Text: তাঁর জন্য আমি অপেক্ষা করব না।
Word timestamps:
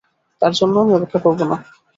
তাঁর 0.41 0.53
জন্য 0.59 0.75
আমি 0.83 0.91
অপেক্ষা 0.95 1.19
করব 1.25 1.39
না। 1.43 1.57